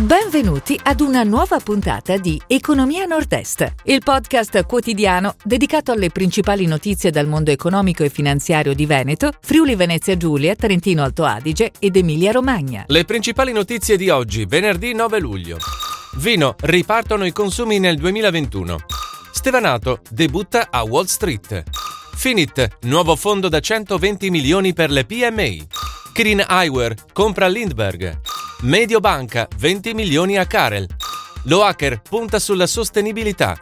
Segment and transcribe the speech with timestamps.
[0.00, 7.10] Benvenuti ad una nuova puntata di Economia Nord-Est, il podcast quotidiano dedicato alle principali notizie
[7.10, 12.32] dal mondo economico e finanziario di Veneto, Friuli Venezia Giulia, Trentino Alto Adige ed Emilia
[12.32, 12.84] Romagna.
[12.86, 15.58] Le principali notizie di oggi, venerdì 9 luglio.
[16.14, 18.78] Vino, ripartono i consumi nel 2021.
[19.30, 21.62] Stevanato debutta a Wall Street.
[22.14, 25.66] Finit, nuovo fondo da 120 milioni per le PMI.
[26.14, 28.29] Kirin Eyewear compra Lindbergh.
[28.62, 30.86] Mediobanca 20 milioni a Karel.
[31.44, 33.56] Lo hacker punta sulla sostenibilità.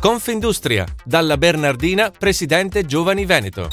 [0.00, 3.68] Confindustria, dalla Bernardina, presidente Giovani Veneto.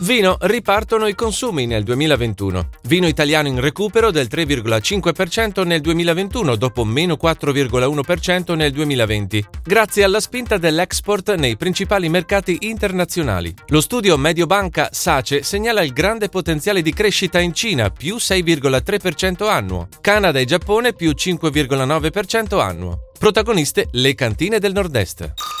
[0.00, 2.68] Vino, ripartono i consumi nel 2021.
[2.82, 10.20] Vino italiano in recupero del 3,5% nel 2021 dopo meno 4,1% nel 2020, grazie alla
[10.20, 13.54] spinta dell'export nei principali mercati internazionali.
[13.68, 19.88] Lo studio Mediobanca Sace segnala il grande potenziale di crescita in Cina, più 6,3% annuo,
[20.02, 22.98] Canada e Giappone più 5,9% annuo.
[23.18, 25.55] Protagoniste le cantine del nord-est.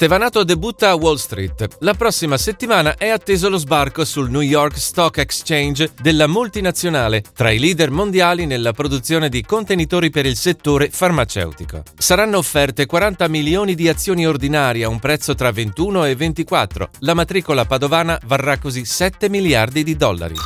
[0.00, 1.76] Stevanato debutta a Wall Street.
[1.80, 7.50] La prossima settimana è atteso lo sbarco sul New York Stock Exchange della multinazionale, tra
[7.50, 11.82] i leader mondiali nella produzione di contenitori per il settore farmaceutico.
[11.98, 16.88] Saranno offerte 40 milioni di azioni ordinarie a un prezzo tra 21 e 24.
[17.00, 20.36] La matricola padovana varrà così 7 miliardi di dollari.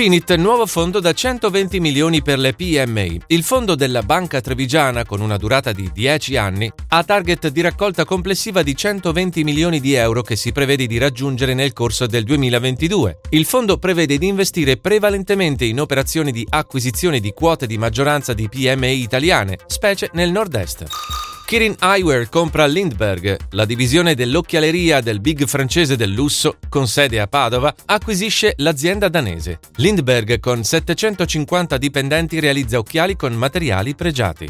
[0.00, 3.20] Finit, nuovo fondo da 120 milioni per le PMI.
[3.26, 8.06] Il fondo della Banca Trevigiana, con una durata di 10 anni, ha target di raccolta
[8.06, 13.18] complessiva di 120 milioni di euro che si prevede di raggiungere nel corso del 2022.
[13.28, 18.48] Il fondo prevede di investire prevalentemente in operazioni di acquisizione di quote di maggioranza di
[18.48, 21.19] PMI italiane, specie nel nord-est.
[21.50, 27.26] Kirin Eyewear compra Lindbergh, la divisione dell'occhialeria del big francese del lusso, con sede a
[27.26, 29.58] Padova, acquisisce l'azienda danese.
[29.78, 34.48] Lindbergh, con 750 dipendenti, realizza occhiali con materiali pregiati.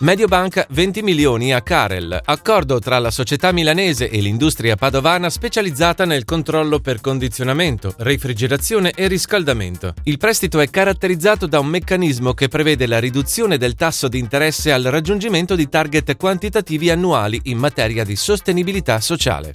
[0.00, 6.24] Mediobanca 20 milioni a Carel, accordo tra la società milanese e l'industria padovana specializzata nel
[6.24, 9.94] controllo per condizionamento, refrigerazione e riscaldamento.
[10.04, 14.70] Il prestito è caratterizzato da un meccanismo che prevede la riduzione del tasso di interesse
[14.70, 19.50] al raggiungimento di target quantitativi annuali in materia di sostenibilità sociale.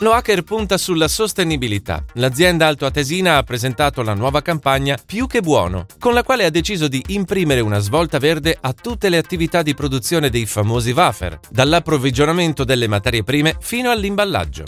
[0.00, 2.04] Lo hacker punta sulla sostenibilità.
[2.14, 6.86] L'azienda altoatesina ha presentato la nuova campagna Più che buono, con la quale ha deciso
[6.86, 12.62] di imprimere una svolta verde a tutte le attività di produzione dei famosi wafer, dall'approvvigionamento
[12.62, 14.64] delle materie prime fino all'imballaggio.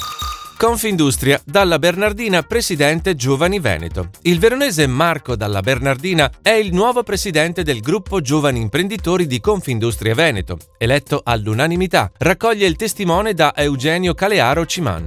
[0.56, 4.08] Confindustria, dalla Bernardina presidente Giovani Veneto.
[4.22, 10.14] Il veronese Marco Dalla Bernardina è il nuovo presidente del gruppo Giovani Imprenditori di Confindustria
[10.14, 12.10] Veneto, eletto all'unanimità.
[12.16, 15.06] Raccoglie il testimone da Eugenio Calearo Ciman.